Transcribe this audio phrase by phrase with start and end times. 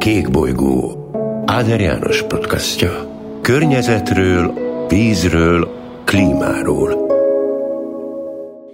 [0.00, 1.10] Kékbolygó
[1.44, 3.20] Áder János podcastja.
[3.42, 4.54] Környezetről,
[4.88, 5.70] vízről,
[6.04, 6.90] klímáról.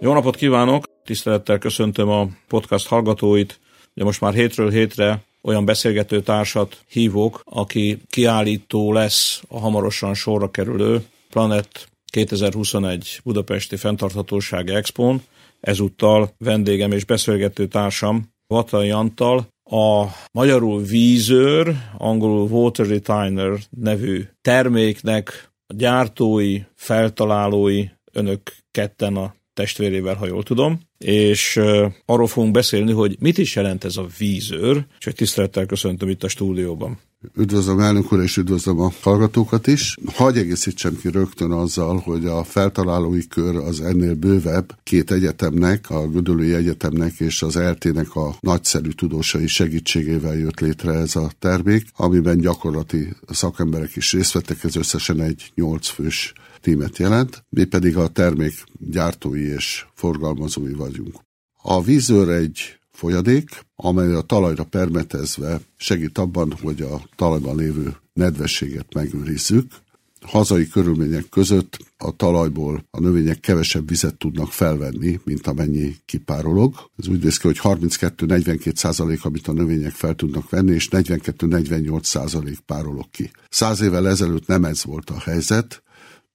[0.00, 0.84] Jó napot kívánok!
[1.04, 3.60] Tisztelettel köszöntöm a podcast hallgatóit.
[3.94, 10.50] Ugye most már hétről hétre olyan beszélgető társat hívok, aki kiállító lesz a hamarosan sorra
[10.50, 15.22] kerülő Planet 2021 Budapesti Fentarthatósági Expon.
[15.60, 25.50] Ezúttal vendégem és beszélgető társam Vatai Antal, a magyarul vízőr, angolul water retiner nevű terméknek
[25.66, 31.60] a gyártói, feltalálói, önök ketten a testvérével, ha jól tudom, és
[32.04, 36.22] arról fogunk beszélni, hogy mit is jelent ez a vízőr, és egy tisztelettel köszöntöm itt
[36.22, 36.98] a stúdióban.
[37.36, 39.96] Üdvözlöm elnök úr, és üdvözlöm a hallgatókat is.
[40.14, 46.08] Hagy egészítsem ki rögtön azzal, hogy a feltalálói kör az ennél bővebb két egyetemnek, a
[46.08, 52.38] Gödöllői Egyetemnek és az ELTE-nek a nagyszerű tudósai segítségével jött létre ez a termék, amiben
[52.38, 56.32] gyakorlati szakemberek is részt vettek, ez összesen egy nyolc fős
[56.66, 61.14] tímet jelent, mi pedig a termék gyártói és forgalmazói vagyunk.
[61.62, 68.94] A vízőr egy folyadék, amely a talajra permetezve segít abban, hogy a talajban lévő nedvességet
[68.94, 69.72] megőrizzük.
[70.20, 76.74] Hazai körülmények között a talajból a növények kevesebb vizet tudnak felvenni, mint amennyi kipárolog.
[76.96, 82.02] Ez úgy néz ki, hogy 32-42 százalék, amit a növények fel tudnak venni, és 42-48
[82.02, 83.30] százalék párolog ki.
[83.48, 85.84] Száz évvel ezelőtt nem ez volt a helyzet,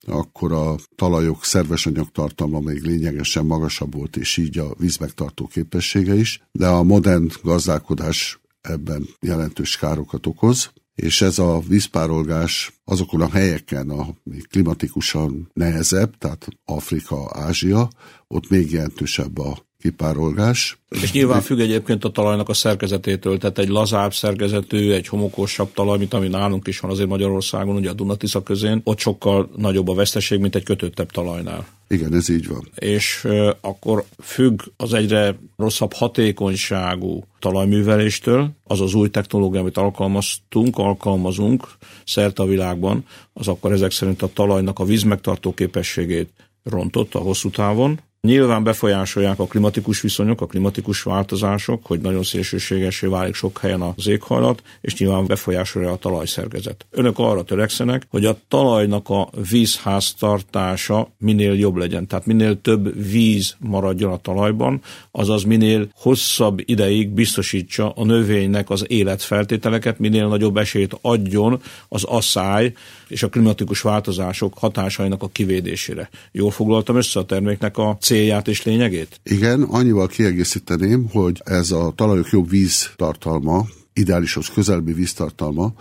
[0.07, 6.43] akkor a talajok szerves anyagtartalma még lényegesen magasabb volt, és így a vízmegtartó képessége is,
[6.51, 13.89] de a modern gazdálkodás ebben jelentős károkat okoz, és ez a vízpárolgás azokon a helyeken,
[13.89, 17.89] ami klimatikusan nehezebb, tehát Afrika, Ázsia,
[18.27, 20.79] ott még jelentősebb a kipárolgás.
[20.89, 25.97] És nyilván függ egyébként a talajnak a szerkezetétől, tehát egy lazább szerkezetű, egy homokosabb talaj,
[25.97, 29.93] mint ami nálunk is van azért Magyarországon, ugye a Dunatisza közén, ott sokkal nagyobb a
[29.93, 31.67] veszteség, mint egy kötöttebb talajnál.
[31.87, 32.67] Igen, ez így van.
[32.75, 40.77] És uh, akkor függ az egyre rosszabb hatékonyságú talajműveléstől, az az új technológia, amit alkalmaztunk,
[40.77, 41.67] alkalmazunk
[42.05, 46.29] szerte a világban, az akkor ezek szerint a talajnak a vízmegtartó képességét
[46.63, 53.07] rontott a hosszú távon, Nyilván befolyásolják a klimatikus viszonyok, a klimatikus változások, hogy nagyon szélsőségesé
[53.07, 56.85] válik sok helyen az éghajlat, és nyilván befolyásolja a talajszerkezet.
[56.91, 63.55] Önök arra törekszenek, hogy a talajnak a vízháztartása minél jobb legyen, tehát minél több víz
[63.59, 70.97] maradjon a talajban, azaz minél hosszabb ideig biztosítsa a növénynek az életfeltételeket, minél nagyobb esélyt
[71.01, 72.73] adjon az asszály
[73.07, 76.09] és a klimatikus változások hatásainak a kivédésére.
[76.31, 79.19] Jól foglaltam össze a terméknek a célját és lényegét?
[79.23, 85.73] Igen, annyival kiegészíteném, hogy ez a talajok jobb víztartalma, ideálishoz közelbi víztartalma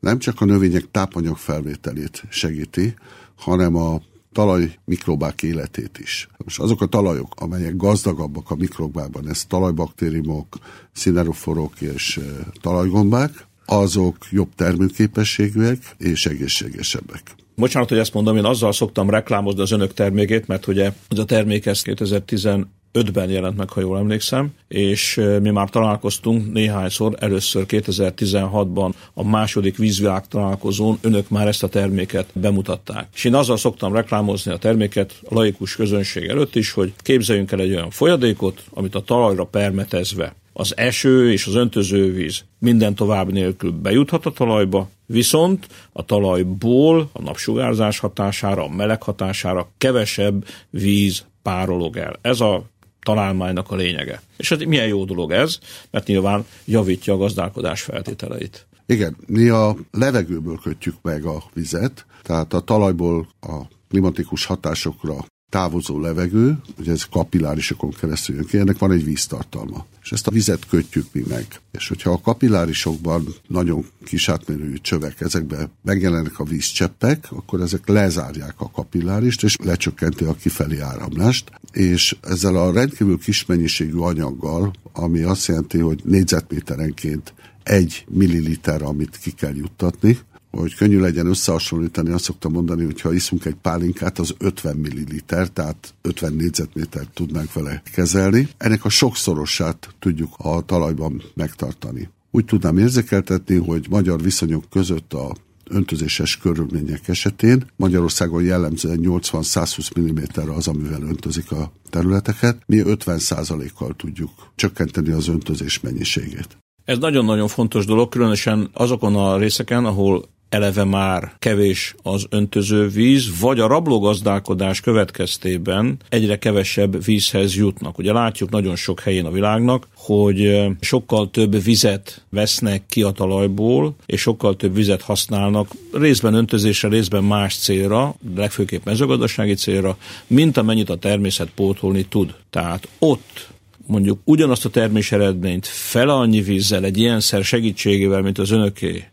[0.00, 2.94] nem csak a növények tápanyag felvételét segíti,
[3.36, 4.00] hanem a
[4.32, 6.28] talaj mikrobák életét is.
[6.44, 10.56] Most azok a talajok, amelyek gazdagabbak a mikrobában, ez talajbaktériumok,
[10.92, 12.20] szineroforok és
[12.60, 17.34] talajgombák, azok jobb termőképességűek és egészségesebbek.
[17.56, 21.24] Bocsánat, hogy ezt mondom, én azzal szoktam reklámozni az önök termékét, mert ugye ez a
[21.24, 22.48] termék ez 2010
[22.92, 29.76] 5-ben jelent meg, ha jól emlékszem, és mi már találkoztunk néhányszor, először 2016-ban a második
[29.76, 33.08] vízvilág találkozón önök már ezt a terméket bemutatták.
[33.14, 37.60] És én azzal szoktam reklámozni a terméket a laikus közönség előtt is, hogy képzeljünk el
[37.60, 43.70] egy olyan folyadékot, amit a talajra permetezve az eső és az öntözővíz minden tovább nélkül
[43.70, 51.96] bejuthat a talajba, viszont a talajból a napsugárzás hatására, a meleg hatására kevesebb víz párolog
[51.96, 52.18] el.
[52.20, 52.64] Ez a
[53.02, 54.20] találmánynak a lényege.
[54.36, 55.58] És ez milyen jó dolog ez,
[55.90, 58.66] mert nyilván javítja a gazdálkodás feltételeit.
[58.86, 66.00] Igen, mi a levegőből kötjük meg a vizet, tehát a talajból a klimatikus hatásokra távozó
[66.00, 69.86] levegő, ugye ez kapillárisokon keresztül jön ki, ennek van egy víztartalma.
[70.02, 71.46] És ezt a vizet kötjük mi meg.
[71.72, 78.54] És hogyha a kapillárisokban nagyon kis átmérőjű csövek, ezekbe megjelennek a vízcseppek, akkor ezek lezárják
[78.56, 81.50] a kapillárist, és lecsökkenti a kifelé áramlást.
[81.72, 89.16] És ezzel a rendkívül kis mennyiségű anyaggal, ami azt jelenti, hogy négyzetméterenként egy milliliter, amit
[89.16, 90.18] ki kell juttatni,
[90.50, 95.20] hogy könnyű legyen összehasonlítani, azt szoktam mondani, hogy ha iszunk egy pálinkát, az 50 ml,
[95.26, 98.48] tehát 50 négyzetmétert tudnánk vele kezelni.
[98.56, 102.08] Ennek a sokszorosát tudjuk a talajban megtartani.
[102.30, 105.36] Úgy tudnám érzékeltetni, hogy magyar viszonyok között a
[105.70, 112.62] öntözéses körülmények esetén Magyarországon jellemzően 80-120 mm az, amivel öntözik a területeket.
[112.66, 116.56] Mi 50%-kal tudjuk csökkenteni az öntözés mennyiségét.
[116.84, 123.40] Ez nagyon-nagyon fontos dolog, különösen azokon a részeken, ahol eleve már kevés az öntöző víz,
[123.40, 127.98] vagy a rablógazdálkodás következtében egyre kevesebb vízhez jutnak.
[127.98, 133.94] Ugye látjuk nagyon sok helyén a világnak, hogy sokkal több vizet vesznek ki a talajból,
[134.06, 139.96] és sokkal több vizet használnak részben öntözésre, részben más célra, legfőképp mezőgazdasági célra,
[140.26, 142.34] mint amennyit a természet pótolni tud.
[142.50, 143.48] Tehát ott
[143.86, 149.04] mondjuk ugyanazt a termés eredményt fel annyi vízzel, egy ilyen szer segítségével, mint az önöké,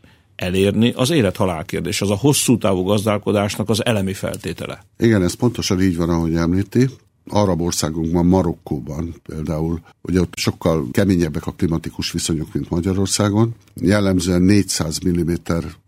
[0.44, 2.01] elérni, az élet-halál kérdés.
[2.01, 4.86] Az a hosszú távú gazdálkodásnak az elemi feltétele.
[4.98, 6.90] Igen, ez pontosan így van, ahogy említi.
[7.30, 13.56] Arab országunkban, Marokkóban például, ugye ott sokkal keményebbek a klimatikus viszonyok, mint Magyarországon.
[13.74, 15.34] Jellemzően 400 mm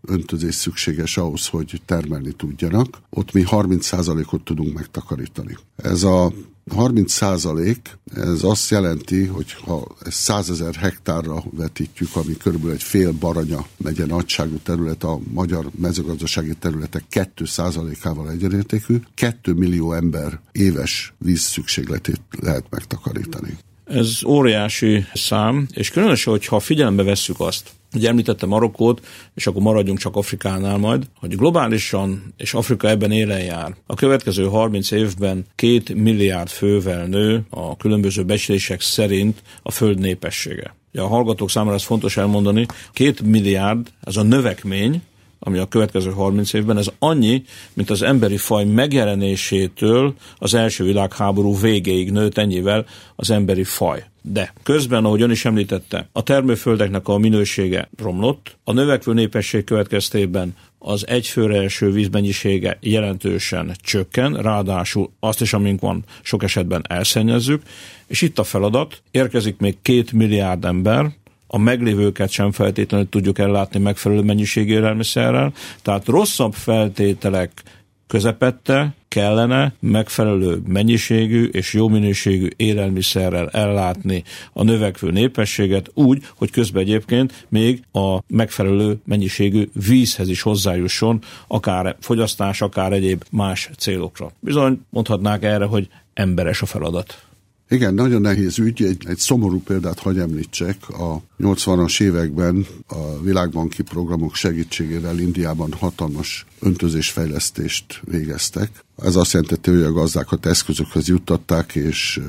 [0.06, 2.98] öntözés szükséges ahhoz, hogy termelni tudjanak.
[3.10, 5.56] Ott mi 30%-ot tudunk megtakarítani.
[5.76, 6.32] Ez a
[6.74, 12.82] 30 százalék, ez azt jelenti, hogy ha ezt 100 ezer hektárra vetítjük, ami körülbelül egy
[12.82, 20.40] fél baranya megye nagyságú terület, a magyar mezőgazdasági területek 2 százalékával egyenértékű, 2 millió ember
[20.52, 23.56] éves víz szükségletét lehet megtakarítani.
[23.84, 29.98] Ez óriási szám, és különösen, hogyha figyelembe vesszük azt, Ugye említettem Marokkót, és akkor maradjunk
[29.98, 33.74] csak Afrikánál majd, hogy globálisan, és Afrika ebben élen jár.
[33.86, 40.74] A következő 30 évben két milliárd fővel nő a különböző becslések szerint a föld népessége.
[40.92, 45.02] Ugye a hallgatók számára ez fontos elmondani, két milliárd, ez a növekmény,
[45.46, 51.60] ami a következő 30 évben, ez annyi, mint az emberi faj megjelenésétől az első világháború
[51.60, 54.04] végéig nőtt ennyivel az emberi faj.
[54.22, 60.56] De közben, ahogy ön is említette, a termőföldeknek a minősége romlott, a növekvő népesség következtében
[60.78, 67.62] az egyfőre eső vízmennyisége jelentősen csökken, ráadásul azt is, amink van, sok esetben elszennyezzük,
[68.06, 71.12] és itt a feladat, érkezik még két milliárd ember,
[71.46, 75.52] a meglévőket sem feltétlenül tudjuk ellátni megfelelő mennyiségű élelmiszerrel,
[75.82, 77.62] tehát rosszabb feltételek
[78.06, 84.22] közepette kellene megfelelő mennyiségű és jó minőségű élelmiszerrel ellátni
[84.52, 91.96] a növekvő népességet úgy, hogy közben egyébként még a megfelelő mennyiségű vízhez is hozzájusson, akár
[92.00, 94.30] fogyasztás, akár egyéb más célokra.
[94.40, 97.26] Bizony mondhatnák erre, hogy emberes a feladat.
[97.68, 98.82] Igen, nagyon nehéz ügy.
[98.82, 100.88] Egy, egy szomorú példát hagy említsek.
[100.88, 108.84] A 80-as években a világbanki programok segítségével Indiában hatalmas öntözésfejlesztést végeztek.
[109.02, 112.20] Ez azt jelenti, hogy a gazdákat eszközökhöz juttatták, és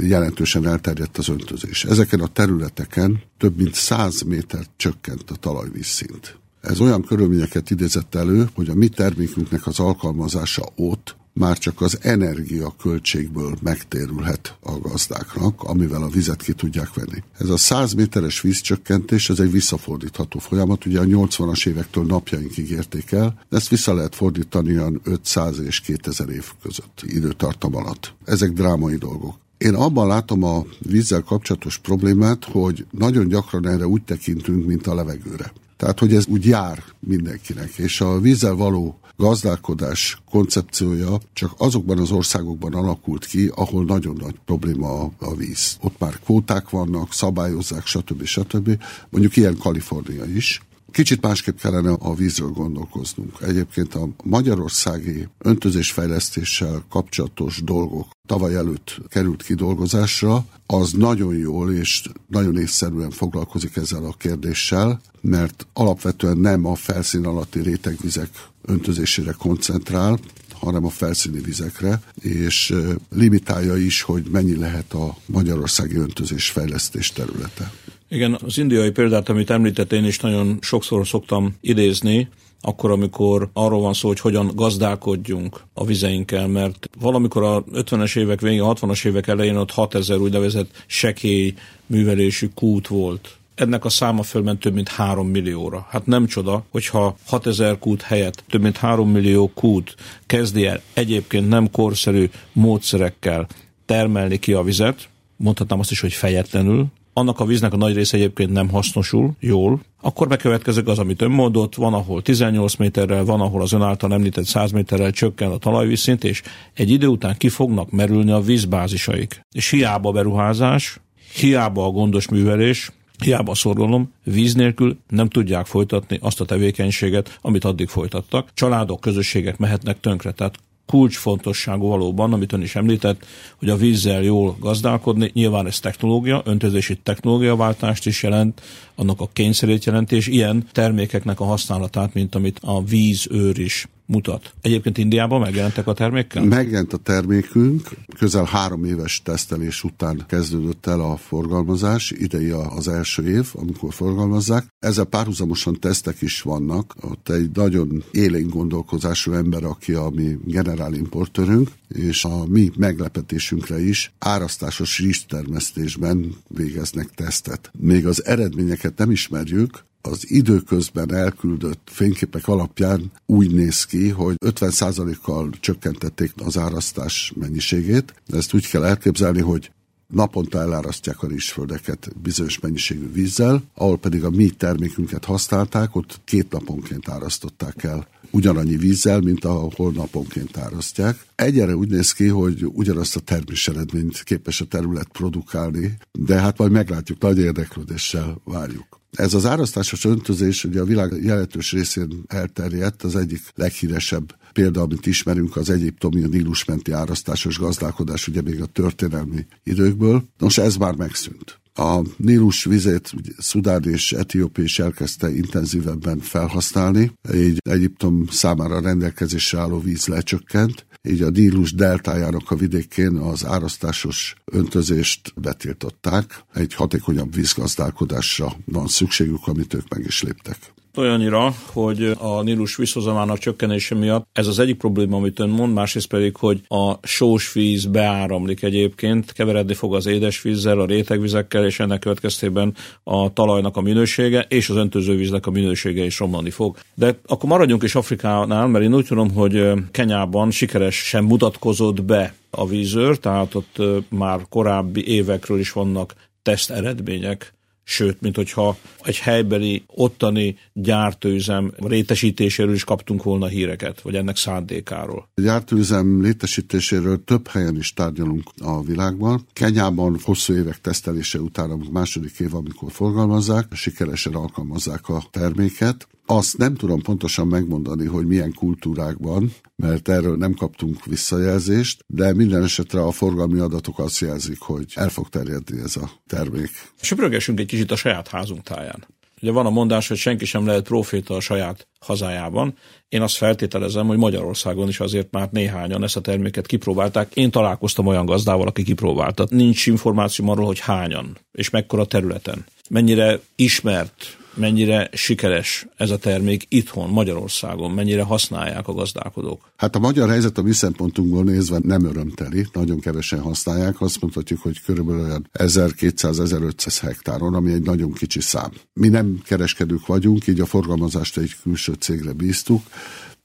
[0.00, 1.84] jelentősen elterjedt az öntözés.
[1.84, 6.38] Ezeken a területeken több mint 100 méter csökkent a talajvízszint.
[6.60, 11.98] Ez olyan körülményeket idézett elő, hogy a mi termékünknek az alkalmazása ott már csak az
[12.00, 17.22] energia költségből megtérülhet a gazdáknak, amivel a vizet ki tudják venni.
[17.38, 23.12] Ez a 100 méteres vízcsökkentés, ez egy visszafordítható folyamat, ugye a 80-as évektől napjainkig érték
[23.12, 28.14] el, ezt vissza lehet fordítani olyan 500 és 2000 év között időtartam alatt.
[28.24, 29.38] Ezek drámai dolgok.
[29.58, 34.94] Én abban látom a vízzel kapcsolatos problémát, hogy nagyon gyakran erre úgy tekintünk, mint a
[34.94, 35.52] levegőre.
[35.80, 42.10] Tehát, hogy ez úgy jár mindenkinek, és a vízzel való gazdálkodás koncepciója csak azokban az
[42.10, 45.76] országokban alakult ki, ahol nagyon nagy probléma a, víz.
[45.80, 48.24] Ott már kvóták vannak, szabályozzák, stb.
[48.24, 48.82] stb.
[49.10, 50.60] Mondjuk ilyen Kalifornia is.
[50.92, 53.36] Kicsit másképp kellene a vízről gondolkoznunk.
[53.40, 62.58] Egyébként a magyarországi öntözésfejlesztéssel kapcsolatos dolgok tavaly előtt került kidolgozásra, az nagyon jól és nagyon
[62.58, 68.28] észszerűen foglalkozik ezzel a kérdéssel, mert alapvetően nem a felszín alatti rétegvizek
[68.62, 70.18] öntözésére koncentrál,
[70.52, 72.74] hanem a felszíni vizekre, és
[73.10, 77.72] limitálja is, hogy mennyi lehet a magyarországi öntözés fejlesztés területe.
[78.12, 82.28] Igen, az indiai példát, amit említett, én is nagyon sokszor szoktam idézni,
[82.60, 88.40] akkor, amikor arról van szó, hogy hogyan gazdálkodjunk a vizeinkkel, mert valamikor a 50-es évek
[88.40, 91.54] végén, a 60-as évek elején ott 6000 úgynevezett sekély
[91.86, 95.86] művelésű kút volt ennek a száma fölment több mint 3 millióra.
[95.90, 99.94] Hát nem csoda, hogyha 6000 kút helyett több mint 3 millió kút
[100.26, 103.46] kezdi el egyébként nem korszerű módszerekkel
[103.86, 108.16] termelni ki a vizet, mondhatnám azt is, hogy fejetlenül, annak a víznek a nagy része
[108.16, 113.40] egyébként nem hasznosul jól, akkor bekövetkezik az, amit ön mondott, van, ahol 18 méterrel, van,
[113.40, 116.42] ahol az ön által említett 100 méterrel csökken a talajvízszint, és
[116.74, 119.46] egy idő után ki fognak merülni a vízbázisaik.
[119.52, 121.00] És hiába a beruházás,
[121.34, 122.90] hiába a gondos művelés,
[123.20, 128.48] Hiába szorgalom, víz nélkül nem tudják folytatni azt a tevékenységet, amit addig folytattak.
[128.54, 130.30] Családok, közösségek mehetnek tönkre.
[130.32, 130.58] Tehát
[130.90, 136.96] kulcsfontosságú valóban, amit ön is említett, hogy a vízzel jól gazdálkodni, nyilván ez technológia, öntözési
[136.96, 138.60] technológiaváltást is jelent,
[138.94, 144.52] annak a kényszerét jelenti, és ilyen termékeknek a használatát, mint amit a vízőr is mutat.
[144.60, 146.44] Egyébként Indiában megjelentek a termékkel?
[146.44, 147.88] Megjelent a termékünk,
[148.18, 154.66] közel három éves tesztelés után kezdődött el a forgalmazás, idei az első év, amikor forgalmazzák.
[154.78, 156.94] Ezzel párhuzamosan tesztek is vannak.
[157.00, 164.12] Ott egy nagyon élénk gondolkozású ember, aki a mi generálimportőrünk, és a mi meglepetésünkre is
[164.18, 167.70] árasztásos rizstermesztésben végeznek tesztet.
[167.78, 175.50] Még az eredményeket nem ismerjük, az időközben elküldött fényképek alapján úgy néz ki, hogy 50%-kal
[175.60, 178.14] csökkentették az árasztás mennyiségét.
[178.26, 179.70] Ezt úgy kell elképzelni, hogy
[180.06, 186.50] naponta elárasztják a rizsföldeket bizonyos mennyiségű vízzel, ahol pedig a mi termékünket használták, ott két
[186.50, 191.24] naponként árasztották el ugyanannyi vízzel, mint ahol naponként árasztják.
[191.34, 196.58] Egyre úgy néz ki, hogy ugyanazt a termés eredményt képes a terület produkálni, de hát
[196.58, 198.99] majd meglátjuk, nagy érdeklődéssel várjuk.
[199.10, 205.06] Ez az árasztásos öntözés ugye a világ jelentős részén elterjedt, az egyik leghíresebb példa, amit
[205.06, 210.24] ismerünk, az egyiptomi a Nílusmenti árasztásos gazdálkodás, ugye még a történelmi időkből.
[210.38, 211.60] Nos, ez már megszűnt.
[211.74, 219.80] A Nílus vizét Szudán és Etiópia is elkezdte intenzívebben felhasználni, így Egyiptom számára rendelkezésre álló
[219.80, 226.44] víz lecsökkent, így a Nílus deltájának a vidékén az árasztásos öntözést betiltották.
[226.54, 233.38] Egy hatékonyabb vízgazdálkodásra van szükségük, amit ők meg is léptek olyannyira, hogy a Nílus vízhozamának
[233.38, 237.84] csökkenése miatt ez az egyik probléma, amit ön mond, másrészt pedig, hogy a sós víz
[237.84, 244.46] beáramlik egyébként, keveredni fog az édesvízzel, a rétegvizekkel, és ennek következtében a talajnak a minősége
[244.48, 246.78] és az öntözővíznek a minősége is romlani fog.
[246.94, 252.34] De akkor maradjunk is Afrikánál, mert én úgy tudom, hogy Kenyában sikeres sem mutatkozott be
[252.50, 257.52] a vízőr, tehát ott már korábbi évekről is vannak teszt eredmények
[257.90, 265.28] sőt, mint hogyha egy helybeli, ottani gyártőüzem rétesítéséről is kaptunk volna híreket, vagy ennek szándékáról.
[265.34, 269.46] A gyártőüzem létesítéséről több helyen is tárgyalunk a világban.
[269.52, 276.08] Kenyában hosszú évek tesztelése után a második év, amikor forgalmazzák, sikeresen alkalmazzák a terméket.
[276.32, 282.62] Azt nem tudom pontosan megmondani, hogy milyen kultúrákban, mert erről nem kaptunk visszajelzést, de minden
[282.62, 286.70] esetre a forgalmi adatok azt jelzik, hogy el fog terjedni ez a termék.
[287.00, 289.04] Söprögessünk egy kicsit a saját házunk táján.
[289.42, 292.74] Ugye van a mondás, hogy senki sem lehet proféta a saját hazájában.
[293.08, 297.34] Én azt feltételezem, hogy Magyarországon is azért már néhányan ezt a terméket kipróbálták.
[297.34, 299.46] Én találkoztam olyan gazdával, aki kipróbálta.
[299.48, 302.64] Nincs információ arról, hogy hányan és mekkora területen.
[302.92, 309.72] Mennyire ismert mennyire sikeres ez a termék itthon, Magyarországon, mennyire használják a gazdálkodók?
[309.76, 314.60] Hát a magyar helyzet a mi szempontunkból nézve nem örömteli, nagyon kevesen használják, azt mondhatjuk,
[314.60, 318.70] hogy körülbelül olyan 1200-1500 hektáron, ami egy nagyon kicsi szám.
[318.92, 322.82] Mi nem kereskedők vagyunk, így a forgalmazást egy külső cégre bíztuk,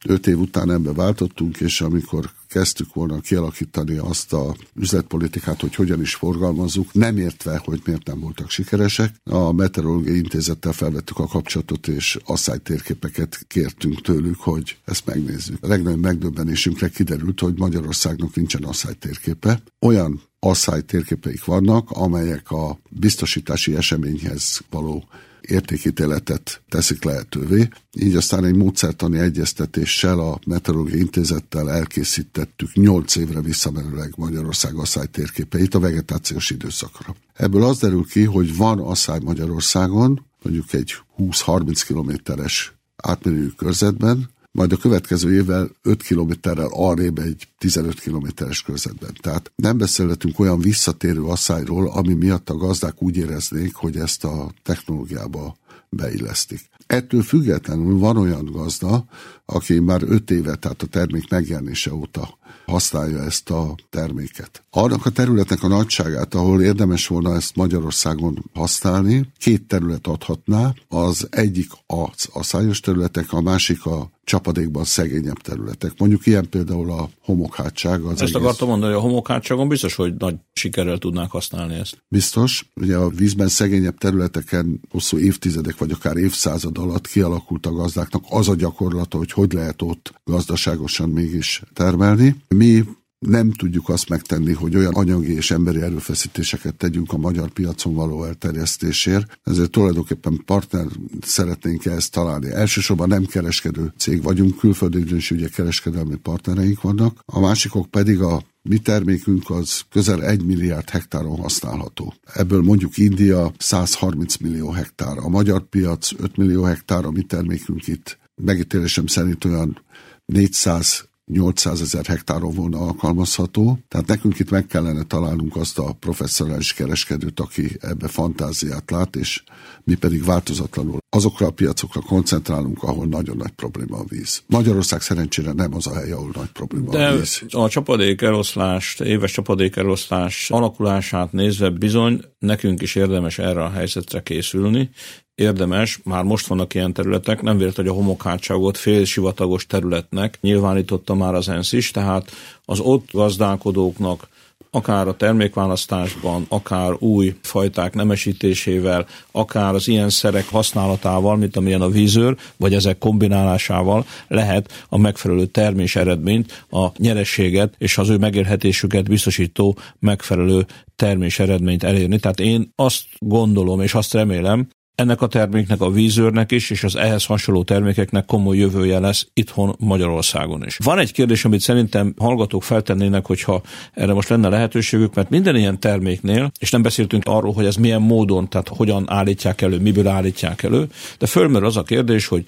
[0.08, 6.02] öt év után ebbe váltottunk, és amikor kezdtük volna kialakítani azt a üzletpolitikát, hogy hogyan
[6.02, 9.16] is forgalmazzuk, nem értve, hogy miért nem voltak sikeresek.
[9.24, 12.20] A Meteorológiai Intézettel felvettük a kapcsolatot, és
[12.64, 15.58] térképeket kértünk tőlük, hogy ezt megnézzük.
[15.64, 18.64] A legnagyobb megdöbbenésünkre kiderült, hogy Magyarországnak nincsen
[19.00, 19.62] térképe.
[19.80, 25.04] Olyan asszály térképeik vannak, amelyek a biztosítási eseményhez való
[25.48, 27.68] értékítéletet teszik lehetővé.
[27.92, 35.75] Így aztán egy módszertani egyeztetéssel a Meteorológiai Intézettel elkészítettük 8 évre visszamenőleg Magyarország asszály térképeit
[35.75, 37.16] a vegetációs időszakra.
[37.34, 44.72] Ebből az derül ki, hogy van asszály Magyarországon, mondjuk egy 20-30 kilométeres átmenő körzetben, majd
[44.72, 49.18] a következő évvel 5 kilométerrel arrébb egy 15 kilométeres körzetben.
[49.22, 54.52] Tehát nem beszélhetünk olyan visszatérő asszályról, ami miatt a gazdák úgy éreznék, hogy ezt a
[54.64, 55.56] technológiába
[55.89, 56.70] beillesztik.
[56.88, 59.05] Ettől függetlenül van olyan gazda,
[59.46, 64.63] aki már öt éve, tehát a termék megjelenése óta használja ezt a terméket.
[64.70, 71.27] Annak a területnek a nagyságát, ahol érdemes volna ezt Magyarországon használni, két terület adhatná, az
[71.29, 75.91] egyik az a szájos területek, a másik a csapadékban szegényebb területek.
[75.98, 78.01] Mondjuk ilyen például a homokhátság.
[78.01, 78.36] Az ezt egész...
[78.36, 82.03] akartam mondani, hogy a homokhátságon biztos, hogy nagy sikerrel tudnák használni ezt.
[82.08, 82.70] Biztos.
[82.75, 85.17] Ugye a vízben szegényebb területeken hosszú
[85.66, 90.14] évtizedek vagy akár évszázad alatt kialakult a gazdáknak az a gyakorlata, hogy hogy lehet ott
[90.24, 92.36] gazdaságosan mégis termelni.
[92.48, 92.84] Mi
[93.20, 98.24] nem tudjuk azt megtenni, hogy olyan anyagi és emberi erőfeszítéseket tegyünk a magyar piacon való
[98.24, 100.86] elterjesztésért, ezért tulajdonképpen partner
[101.22, 102.52] szeretnénk ezt találni.
[102.52, 108.42] Elsősorban nem kereskedő cég vagyunk, külföldi és ugye kereskedelmi partnereink vannak, a másikok pedig a
[108.70, 112.14] mi termékünk az közel 1 milliárd hektáron használható.
[112.34, 117.88] Ebből mondjuk India 130 millió hektár, a magyar piac 5 millió hektár, a mi termékünk
[117.88, 119.82] itt megítélésem szerint olyan
[120.26, 126.74] 400 800 ezer hektáron volna alkalmazható, tehát nekünk itt meg kellene találnunk azt a professzionális
[126.74, 129.44] kereskedőt, aki ebbe fantáziát lát, és
[129.84, 134.44] mi pedig változatlanul azokra a piacokra koncentrálunk, ahol nagyon nagy probléma a víz.
[134.48, 137.41] Magyarország szerencsére nem az a hely, ahol nagy probléma De a víz.
[137.50, 144.22] a csapadék eloszlást, éves csapadék eloszlás alakulását nézve bizony nekünk is érdemes erre a helyzetre
[144.22, 144.89] készülni,
[145.36, 151.34] érdemes, már most vannak ilyen területek, nem véletlen, hogy a homokhátságot félsivatagos területnek nyilvánította már
[151.34, 152.32] az ENSZ is, tehát
[152.65, 154.27] az ott gazdálkodóknak
[154.75, 161.89] akár a termékválasztásban, akár új fajták nemesítésével, akár az ilyen szerek használatával, mint amilyen a
[161.89, 169.10] vízőr, vagy ezek kombinálásával lehet a megfelelő termés eredményt, a nyerességet és az ő megélhetésüket
[169.10, 170.65] biztosító megfelelő
[170.96, 172.20] termés eredményt elérni.
[172.20, 176.96] Tehát én azt gondolom és azt remélem, ennek a terméknek, a vízőrnek is, és az
[176.96, 180.78] ehhez hasonló termékeknek komoly jövője lesz itthon Magyarországon is.
[180.84, 183.62] Van egy kérdés, amit szerintem hallgatók feltennének, hogyha
[183.94, 188.02] erre most lenne lehetőségük, mert minden ilyen terméknél, és nem beszéltünk arról, hogy ez milyen
[188.02, 190.88] módon, tehát hogyan állítják elő, miből állítják elő,
[191.18, 192.46] de fölmerül az a kérdés, hogy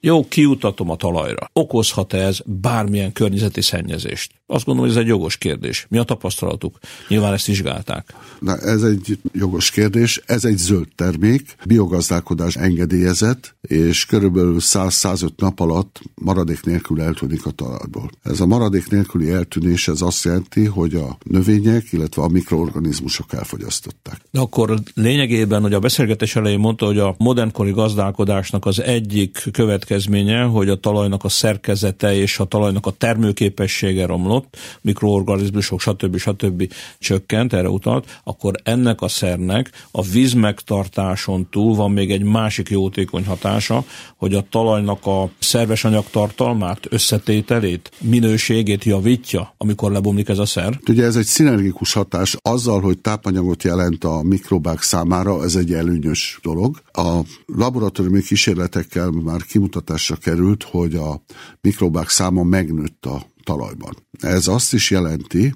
[0.00, 1.50] jó, kiutatom a talajra.
[1.52, 4.37] Okozhat-e ez bármilyen környezeti szennyezést?
[4.50, 5.86] Azt gondolom, hogy ez egy jogos kérdés.
[5.88, 6.78] Mi a tapasztalatuk?
[7.08, 8.14] Nyilván ezt vizsgálták.
[8.40, 10.20] Na, ez egy jogos kérdés.
[10.26, 17.50] Ez egy zöld termék, biogazdálkodás engedélyezett, és körülbelül 100-105 nap alatt maradék nélkül eltűnik a
[17.50, 18.10] talajból.
[18.22, 24.20] Ez a maradék nélküli eltűnés ez azt jelenti, hogy a növények, illetve a mikroorganizmusok elfogyasztották.
[24.30, 30.42] De akkor lényegében, hogy a beszélgetés elején mondta, hogy a modernkori gazdálkodásnak az egyik következménye,
[30.42, 36.16] hogy a talajnak a szerkezete és a talajnak a termőképessége romlott, romlott, mikroorganizmusok, stb.
[36.16, 36.72] stb.
[36.98, 42.68] csökkent, erre utalt, akkor ennek a szernek a víz megtartáson túl van még egy másik
[42.68, 43.84] jótékony hatása,
[44.16, 50.80] hogy a talajnak a szerves anyagtartalmát, összetételét, minőségét javítja, amikor lebomlik ez a szer.
[50.88, 56.38] Ugye ez egy szinergikus hatás, azzal, hogy tápanyagot jelent a mikrobák számára, ez egy előnyös
[56.42, 56.80] dolog.
[56.92, 61.22] A laboratóriumi kísérletekkel már kimutatásra került, hogy a
[61.60, 63.96] mikrobák száma megnőtt a talajban.
[64.20, 65.54] Ez azt is jelenti,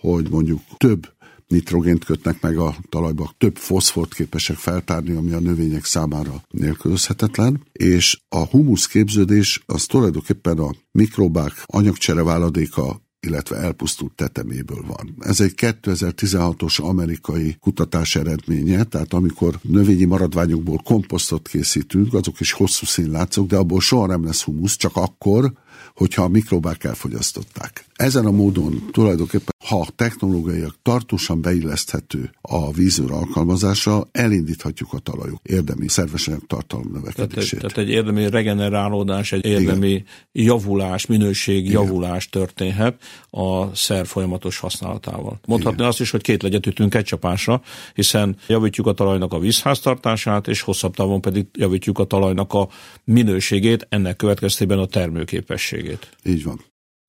[0.00, 1.12] hogy mondjuk több
[1.46, 8.20] nitrogént kötnek meg a talajba, több foszfort képesek feltárni, ami a növények számára nélkülözhetetlen, és
[8.28, 15.14] a humusz képződés az tulajdonképpen a mikrobák anyagcsereváladéka illetve elpusztult teteméből van.
[15.20, 22.86] Ez egy 2016-os amerikai kutatás eredménye, tehát amikor növényi maradványokból komposztot készítünk, azok is hosszú
[22.86, 25.52] színlátszók, de abból soha nem lesz humusz, csak akkor,
[25.94, 27.84] hogyha a mikrobák elfogyasztották.
[27.94, 35.88] Ezen a módon tulajdonképpen, ha technológiaiak tartósan beilleszthető a vízőr alkalmazása, elindíthatjuk a talajok érdemi
[35.88, 37.58] szervesanyag tartalom növekedését.
[37.58, 40.04] Tehát, tehát egy érdemi regenerálódás, egy érdemi Igen.
[40.32, 41.82] javulás, minőség Igen.
[41.82, 45.40] javulás történhet a szer folyamatos használatával.
[45.46, 45.88] Mondhatni Igen.
[45.88, 47.62] azt is, hogy két legyet ütünk egy csapásra,
[47.94, 52.68] hiszen javítjuk a talajnak a vízháztartását, és hosszabb távon pedig javítjuk a talajnak a
[53.04, 55.81] minőségét, ennek következtében a termőképességét.
[56.24, 56.60] Így van.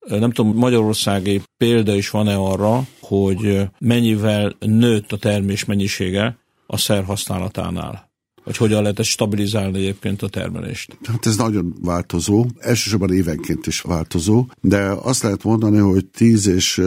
[0.08, 7.04] Nem tudom, magyarországi példa is van-e arra, hogy mennyivel nőtt a termés mennyisége a szer
[7.04, 8.12] használatánál?
[8.44, 10.98] Vagy hogyan lehet ezt stabilizálni egyébként a termelést?
[11.04, 16.82] Hát ez nagyon változó, elsősorban évenként is változó, de azt lehet mondani, hogy 10 és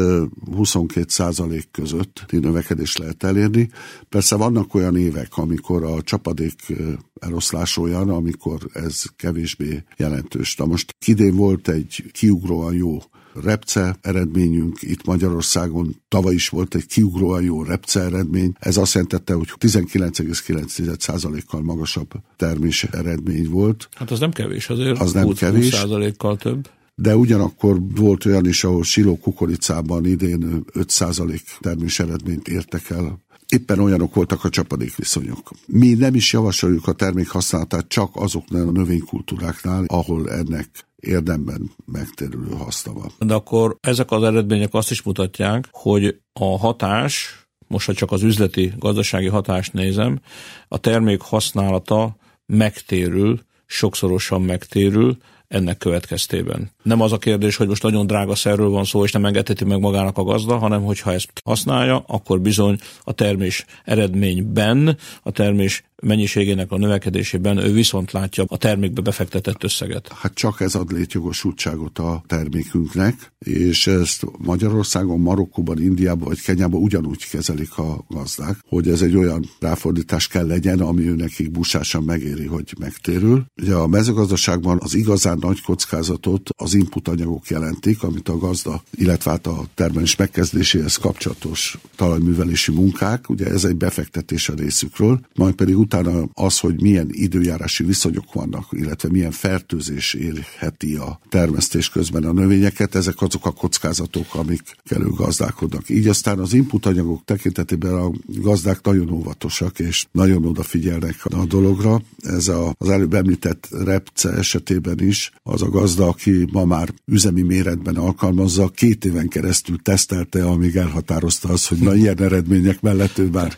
[0.55, 3.69] 22 százalék között növekedés lehet elérni.
[4.09, 6.73] Persze vannak olyan évek, amikor a csapadék
[7.19, 10.55] eloszlás olyan, amikor ez kevésbé jelentős.
[10.55, 12.97] Na most idén volt egy kiugróan jó
[13.43, 15.95] repce eredményünk itt Magyarországon.
[16.07, 18.53] Tavaly is volt egy kiugróan jó repce eredmény.
[18.59, 23.89] Ez azt jelentette, hogy 19,9%-kal magasabb termés eredmény volt.
[23.95, 24.99] Hát az nem kevés azért.
[24.99, 25.69] Az nem 20, kevés.
[25.73, 26.69] 20%-kal több.
[26.95, 33.79] De ugyanakkor volt olyan is, ahol siló kukoricában idén 5% termés eredményt értek el éppen
[33.79, 35.51] olyanok voltak a csapadékviszonyok.
[35.65, 42.49] Mi nem is javasoljuk a termék használatát csak azoknál a növénykultúráknál, ahol ennek érdemben megtérülő
[42.49, 43.11] haszna van.
[43.19, 48.23] De akkor ezek az eredmények azt is mutatják, hogy a hatás, most ha csak az
[48.23, 50.19] üzleti, gazdasági hatást nézem,
[50.67, 56.71] a termék használata megtérül, sokszorosan megtérül, ennek következtében.
[56.83, 59.79] Nem az a kérdés, hogy most nagyon drága szerről van szó, és nem engedheti meg
[59.79, 66.71] magának a gazda, hanem hogyha ezt használja, akkor bizony a termés eredményben, a termés mennyiségének
[66.71, 70.11] a növekedésében ő viszont látja a termékbe befektetett összeget.
[70.13, 77.29] Hát csak ez ad létjogosultságot a termékünknek, és ezt Magyarországon, Marokkóban, Indiában vagy Kenyában ugyanúgy
[77.29, 82.45] kezelik a gazdák, hogy ez egy olyan ráfordítás kell legyen, ami ő nekik busásan megéri,
[82.45, 83.45] hogy megtérül.
[83.61, 89.31] Ugye a mezőgazdaságban az igazán nagy kockázatot az input anyagok jelentik, amit a gazda, illetve
[89.31, 95.75] hát a termelés megkezdéséhez kapcsolatos talajművelési munkák, ugye ez egy befektetés a részükről, majd pedig
[95.87, 102.31] utána az, hogy milyen időjárási viszonyok vannak, illetve milyen fertőzés érheti a termesztés közben a
[102.31, 105.89] növényeket, ezek azok a kockázatok, amik elő gazdálkodnak.
[105.89, 112.01] Így aztán az input anyagok tekintetében a gazdák nagyon óvatosak, és nagyon odafigyelnek a dologra.
[112.19, 117.41] Ez a, az előbb említett repce esetében is az a gazda, aki ma már üzemi
[117.41, 123.29] méretben alkalmazza, két éven keresztül tesztelte, amíg elhatározta az, hogy na ilyen eredmények mellett ő
[123.29, 123.57] már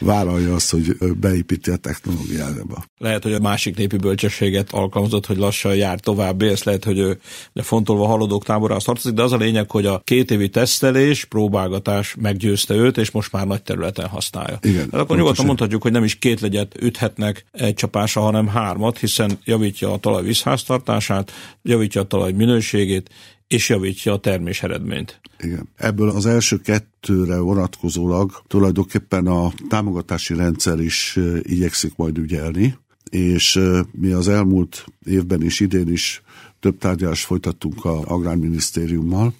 [0.00, 2.84] vállalja azt, hogy beépít építi a technológiába.
[2.98, 7.20] Lehet, hogy a másik népi bölcsességet alkalmazott, hogy lassan jár tovább, és lehet, hogy ő
[7.52, 12.14] de fontolva haladók táborához tartozik, de az a lényeg, hogy a két évi tesztelés, próbálgatás
[12.20, 14.58] meggyőzte őt, és most már nagy területen használja.
[14.62, 18.98] Igen, hát akkor nyugodtan mondhatjuk, hogy nem is két legyet üthetnek egy csapásra, hanem hármat,
[18.98, 23.10] hiszen javítja a talaj vízháztartását, javítja a talaj minőségét,
[23.52, 25.20] és javítja a termés eredményt.
[25.38, 25.68] Igen.
[25.76, 32.78] Ebből az első kettőre vonatkozólag tulajdonképpen a támogatási rendszer is igyekszik majd ügyelni,
[33.10, 33.60] és
[33.90, 36.22] mi az elmúlt évben is, idén is
[36.60, 39.34] több tárgyalást folytattunk a Agrárminisztériummal,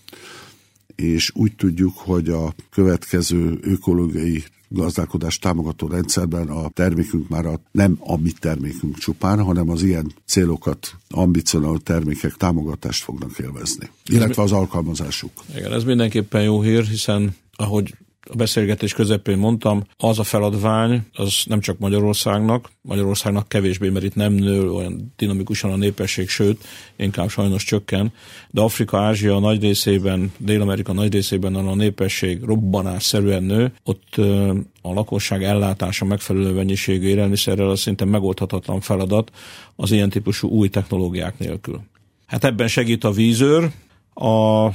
[0.96, 7.96] és úgy tudjuk, hogy a következő ökológiai gazdálkodás támogató rendszerben a termékünk már a, nem
[8.00, 14.52] a mi termékünk csupán, hanem az ilyen célokat ambicionáló termékek támogatást fognak élvezni, illetve az
[14.52, 15.32] alkalmazásuk.
[15.56, 17.94] Igen, ez mindenképpen jó hír, hiszen ahogy
[18.30, 24.14] a beszélgetés közepén mondtam, az a feladvány, az nem csak Magyarországnak, Magyarországnak kevésbé, mert itt
[24.14, 26.64] nem nő olyan dinamikusan a népesség, sőt,
[26.96, 28.12] inkább sajnos csökken,
[28.50, 34.16] de Afrika, Ázsia nagy részében, Dél-Amerika nagy részében a népesség robbanásszerűen nő, ott
[34.82, 39.30] a lakosság ellátása megfelelő mennyiségű élelmiszerrel az szinte megoldhatatlan feladat
[39.76, 41.80] az ilyen típusú új technológiák nélkül.
[42.26, 43.70] Hát ebben segít a vízőr,
[44.14, 44.68] a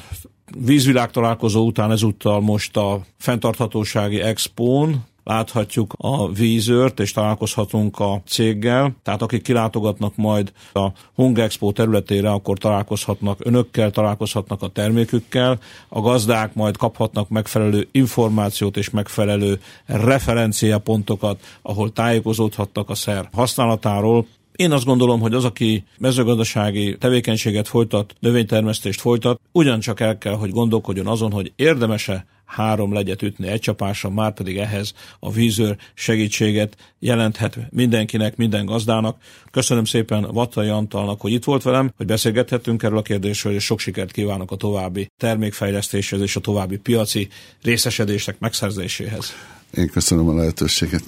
[0.56, 8.96] vízvilág találkozó után ezúttal most a fenntarthatósági expón láthatjuk a vízőrt, és találkozhatunk a céggel.
[9.04, 15.60] Tehát akik kilátogatnak majd a Hung Expo területére, akkor találkozhatnak önökkel, találkozhatnak a termékükkel.
[15.90, 24.26] A gazdák majd kaphatnak megfelelő információt és megfelelő referenciapontokat, ahol tájékozódhattak a szer használatáról,
[24.58, 30.50] én azt gondolom, hogy az, aki mezőgazdasági tevékenységet folytat, növénytermesztést folytat, ugyancsak el kell, hogy
[30.50, 36.78] gondolkodjon azon, hogy érdemese három legyet ütni egy csapásra, már pedig ehhez a vízőr segítséget
[37.00, 39.18] jelenthet mindenkinek, minden gazdának.
[39.52, 43.80] Köszönöm szépen Vattai Antalnak, hogy itt volt velem, hogy beszélgethettünk erről a kérdésről, és sok
[43.80, 47.28] sikert kívánok a további termékfejlesztéshez és a további piaci
[47.64, 49.34] részesedések megszerzéséhez.
[49.74, 51.04] Én köszönöm a lehetőséget.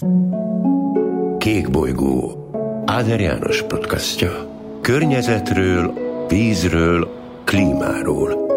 [1.38, 2.48] Kék bolygó
[2.89, 4.32] Áder János podcastja.
[4.82, 5.93] Környezetről,
[6.28, 7.10] vízről,
[7.43, 8.47] klímáról–